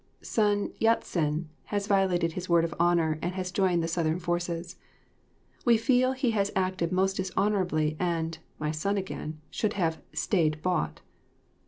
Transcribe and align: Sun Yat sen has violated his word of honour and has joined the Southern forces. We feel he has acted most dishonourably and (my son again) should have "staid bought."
Sun 0.23 0.73
Yat 0.79 1.03
sen 1.03 1.47
has 1.65 1.85
violated 1.85 2.31
his 2.31 2.49
word 2.49 2.63
of 2.63 2.73
honour 2.79 3.19
and 3.21 3.35
has 3.35 3.51
joined 3.51 3.83
the 3.83 3.87
Southern 3.87 4.17
forces. 4.17 4.77
We 5.63 5.77
feel 5.77 6.13
he 6.13 6.31
has 6.31 6.51
acted 6.55 6.91
most 6.91 7.17
dishonourably 7.17 7.97
and 7.99 8.39
(my 8.57 8.71
son 8.71 8.97
again) 8.97 9.39
should 9.51 9.73
have 9.73 10.01
"staid 10.11 10.59
bought." 10.63 11.01